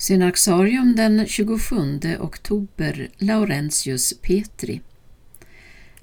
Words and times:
Synaxarium 0.00 0.96
den 0.96 1.26
27 1.26 2.00
oktober 2.20 3.08
Laurentius 3.18 4.14
Petri 4.22 4.80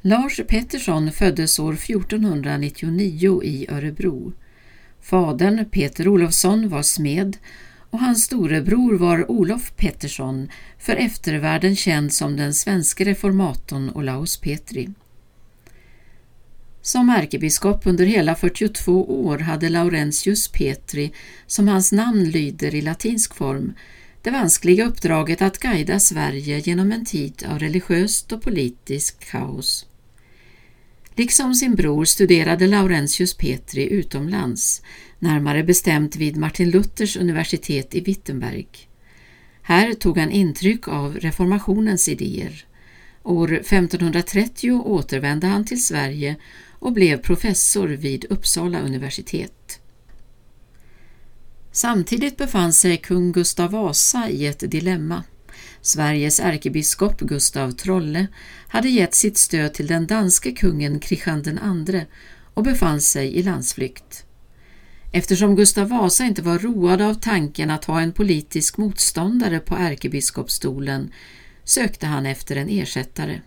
Lars 0.02 0.42
Pettersson 0.48 1.12
föddes 1.12 1.60
år 1.60 1.74
1499 1.74 3.44
i 3.44 3.68
Örebro. 3.70 4.34
Fadern 5.02 5.66
Peter 5.66 6.08
Olofsson 6.08 6.70
var 6.70 6.82
smed 6.82 7.38
och 7.90 8.00
hans 8.00 8.24
storebror 8.24 8.98
var 8.98 9.32
Olof 9.32 9.76
Pettersson, 9.76 10.50
för 10.80 10.96
eftervärlden 10.96 11.76
känd 11.76 12.14
som 12.14 12.38
den 12.38 12.54
svenske 12.54 13.06
reformatorn 13.06 13.92
Olaus 13.96 14.38
Petri. 14.38 14.90
Som 16.88 17.10
ärkebiskop 17.10 17.88
under 17.88 18.06
hela 18.06 18.36
42 18.36 19.26
år 19.26 19.38
hade 19.38 19.70
Laurentius 19.70 20.48
Petri, 20.48 21.12
som 21.48 21.68
hans 21.68 21.92
namn 21.92 22.24
lyder 22.24 22.76
i 22.76 22.82
latinsk 22.82 23.36
form, 23.36 23.74
det 24.22 24.32
vanskliga 24.32 24.86
uppdraget 24.86 25.42
att 25.42 25.60
guida 25.60 26.00
Sverige 26.00 26.60
genom 26.60 26.92
en 26.92 27.06
tid 27.06 27.46
av 27.50 27.60
religiöst 27.60 28.32
och 28.32 28.42
politiskt 28.42 29.32
kaos. 29.32 29.86
Liksom 31.16 31.56
sin 31.56 31.76
bror 31.76 32.06
studerade 32.06 32.68
Laurentius 32.68 33.38
Petri 33.38 33.90
utomlands, 33.90 34.82
närmare 35.20 35.64
bestämt 35.64 36.16
vid 36.16 36.38
Martin 36.38 36.70
Luthers 36.72 37.18
universitet 37.18 37.96
i 37.96 38.02
Wittenberg. 38.02 38.68
Här 39.62 39.94
tog 39.94 40.18
han 40.18 40.32
intryck 40.32 40.88
av 40.88 41.18
reformationens 41.20 42.10
idéer. 42.10 42.66
År 43.24 43.54
1530 43.54 44.72
återvände 44.72 45.48
han 45.48 45.66
till 45.66 45.84
Sverige 45.84 46.36
och 46.80 46.94
blev 46.94 47.18
professor 47.18 47.88
vid 47.88 48.26
Uppsala 48.30 48.80
universitet. 48.80 49.80
Samtidigt 51.72 52.38
befann 52.38 52.74
sig 52.74 52.98
kung 52.98 53.32
Gustav 53.32 53.72
Vasa 53.72 54.30
i 54.30 54.46
ett 54.46 54.72
dilemma. 54.72 55.24
Sveriges 55.82 56.40
ärkebiskop 56.40 57.20
Gustav 57.20 57.72
Trolle 57.72 58.28
hade 58.68 58.90
gett 58.90 59.16
sitt 59.16 59.38
stöd 59.38 59.74
till 59.74 59.88
den 59.88 60.08
danske 60.08 60.52
kungen 60.52 61.00
Kristian 61.00 61.44
II 61.88 62.06
och 62.54 62.64
befann 62.64 63.02
sig 63.02 63.36
i 63.36 63.44
landsflykt. 63.44 64.26
Eftersom 65.12 65.56
Gustav 65.56 65.90
Vasa 65.90 66.26
inte 66.26 66.42
var 66.42 66.60
road 66.60 67.02
av 67.02 67.14
tanken 67.14 67.70
att 67.70 67.86
ha 67.86 68.02
en 68.02 68.12
politisk 68.12 68.78
motståndare 68.78 69.60
på 69.60 69.76
ärkebiskopsstolen 69.76 71.12
sökte 71.64 72.06
han 72.06 72.26
efter 72.26 72.56
en 72.56 72.70
ersättare. 72.70 73.42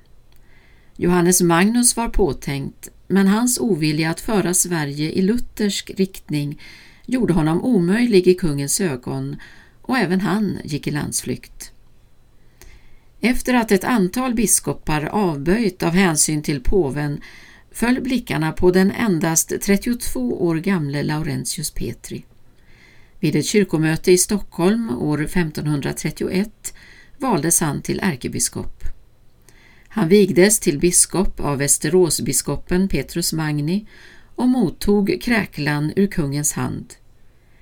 Johannes 1.02 1.42
Magnus 1.42 1.96
var 1.96 2.08
påtänkt, 2.08 2.88
men 3.08 3.26
hans 3.26 3.58
ovilja 3.58 4.10
att 4.10 4.20
föra 4.20 4.54
Sverige 4.54 5.10
i 5.10 5.22
luthersk 5.22 5.90
riktning 5.96 6.60
gjorde 7.06 7.32
honom 7.32 7.64
omöjlig 7.64 8.28
i 8.28 8.34
kungens 8.34 8.80
ögon 8.80 9.36
och 9.82 9.98
även 9.98 10.20
han 10.20 10.58
gick 10.64 10.86
i 10.86 10.90
landsflykt. 10.90 11.72
Efter 13.20 13.54
att 13.54 13.72
ett 13.72 13.84
antal 13.84 14.34
biskopar 14.34 15.04
avböjt 15.04 15.82
av 15.82 15.92
hänsyn 15.92 16.42
till 16.42 16.60
påven 16.60 17.20
föll 17.72 18.00
blickarna 18.00 18.52
på 18.52 18.70
den 18.70 18.90
endast 18.90 19.52
32 19.62 20.42
år 20.46 20.56
gamle 20.56 21.02
Laurentius 21.02 21.70
Petri. 21.70 22.24
Vid 23.20 23.36
ett 23.36 23.46
kyrkomöte 23.46 24.12
i 24.12 24.18
Stockholm 24.18 24.90
år 24.98 25.22
1531 25.22 26.74
valdes 27.18 27.60
han 27.60 27.82
till 27.82 28.00
ärkebiskop. 28.00 28.84
Han 29.92 30.08
vigdes 30.08 30.60
till 30.60 30.78
biskop 30.78 31.40
av 31.40 31.58
Västeråsbiskopen 31.58 32.88
Petrus 32.88 33.32
Magni 33.32 33.86
och 34.34 34.48
mottog 34.48 35.18
kräklan 35.22 35.92
ur 35.96 36.06
kungens 36.06 36.52
hand. 36.52 36.94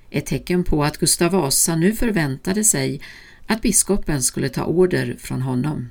Ett 0.09 0.25
tecken 0.25 0.63
på 0.63 0.83
att 0.83 0.97
Gustav 0.97 1.31
Vasa 1.31 1.75
nu 1.75 1.93
förväntade 1.93 2.63
sig 2.63 3.01
att 3.47 3.61
biskopen 3.61 4.23
skulle 4.23 4.49
ta 4.49 4.63
order 4.63 5.15
från 5.19 5.41
honom. 5.41 5.89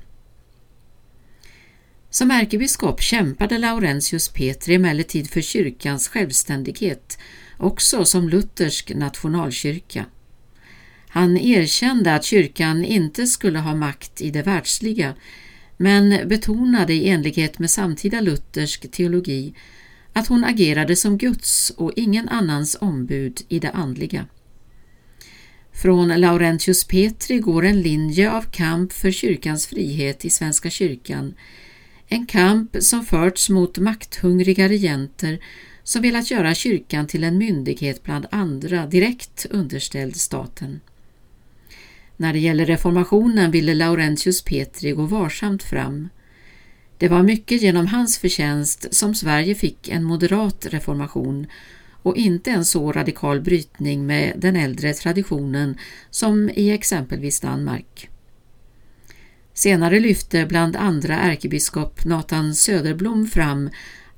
Som 2.09 2.31
ärkebiskop 2.31 3.01
kämpade 3.01 3.57
Laurentius 3.57 4.29
Petri 4.29 4.75
emellertid 4.75 5.29
för 5.29 5.41
kyrkans 5.41 6.07
självständighet, 6.07 7.17
också 7.57 8.05
som 8.05 8.29
luthersk 8.29 8.91
nationalkyrka. 8.95 10.05
Han 11.07 11.37
erkände 11.37 12.15
att 12.15 12.25
kyrkan 12.25 12.85
inte 12.85 13.27
skulle 13.27 13.59
ha 13.59 13.75
makt 13.75 14.21
i 14.21 14.31
det 14.31 14.41
världsliga, 14.41 15.15
men 15.81 16.27
betonade 16.27 16.93
i 16.93 17.09
enlighet 17.09 17.59
med 17.59 17.71
samtida 17.71 18.21
luthersk 18.21 18.91
teologi 18.91 19.53
att 20.13 20.27
hon 20.27 20.43
agerade 20.43 20.95
som 20.95 21.17
Guds 21.17 21.69
och 21.69 21.93
ingen 21.95 22.29
annans 22.29 22.77
ombud 22.81 23.41
i 23.47 23.59
det 23.59 23.71
andliga. 23.71 24.25
Från 25.71 26.07
Laurentius 26.07 26.83
Petri 26.83 27.39
går 27.39 27.65
en 27.65 27.81
linje 27.81 28.31
av 28.31 28.41
kamp 28.41 28.93
för 28.93 29.11
kyrkans 29.11 29.67
frihet 29.67 30.25
i 30.25 30.29
Svenska 30.29 30.69
kyrkan, 30.69 31.33
en 32.07 32.25
kamp 32.25 32.75
som 32.79 33.05
förts 33.05 33.49
mot 33.49 33.77
makthungriga 33.77 34.69
regenter 34.69 35.39
som 35.83 36.01
velat 36.01 36.31
göra 36.31 36.55
kyrkan 36.55 37.07
till 37.07 37.23
en 37.23 37.37
myndighet 37.37 38.03
bland 38.03 38.25
andra 38.31 38.85
direkt 38.87 39.45
underställd 39.49 40.15
staten. 40.15 40.79
När 42.21 42.33
det 42.33 42.39
gäller 42.39 42.65
reformationen 42.65 43.51
ville 43.51 43.73
Laurentius 43.73 44.41
Petri 44.41 44.91
gå 44.91 45.05
varsamt 45.05 45.63
fram. 45.63 46.09
Det 46.97 47.07
var 47.07 47.23
mycket 47.23 47.61
genom 47.61 47.87
hans 47.87 48.17
förtjänst 48.17 48.93
som 48.93 49.15
Sverige 49.15 49.55
fick 49.55 49.89
en 49.89 50.03
moderat 50.03 50.65
reformation 50.69 51.47
och 52.03 52.17
inte 52.17 52.51
en 52.51 52.65
så 52.65 52.91
radikal 52.91 53.41
brytning 53.41 54.05
med 54.05 54.33
den 54.37 54.55
äldre 54.55 54.93
traditionen 54.93 55.77
som 56.09 56.49
i 56.49 56.71
exempelvis 56.71 57.39
Danmark. 57.39 58.09
Senare 59.53 59.99
lyfte 59.99 60.45
bland 60.45 60.75
andra 60.75 61.19
ärkebiskop 61.19 62.05
Nathan 62.05 62.55
Söderblom 62.55 63.27
fram 63.27 63.69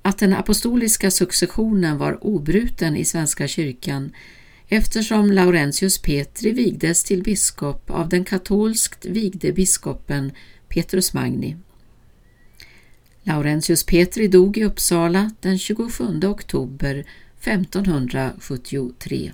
att 0.02 0.18
den 0.18 0.34
apostoliska 0.34 1.12
successionen 1.12 1.98
var 1.98 2.28
obruten 2.28 2.98
i 2.98 3.06
Svenska 3.06 3.48
kyrkan 3.48 4.12
eftersom 4.74 5.32
Laurentius 5.32 5.98
Petri 5.98 6.52
vigdes 6.52 7.04
till 7.04 7.24
biskop 7.24 7.90
av 7.92 8.10
den 8.10 8.26
katolskt 8.26 9.06
vigde 9.06 9.52
biskopen 9.52 10.32
Petrus 10.68 11.14
Magni. 11.14 11.56
Laurentius 13.24 13.84
Petri 13.84 14.28
dog 14.28 14.58
i 14.58 14.64
Uppsala 14.64 15.32
den 15.40 15.60
27 15.60 16.24
oktober 16.24 17.06
1573. 17.42 19.32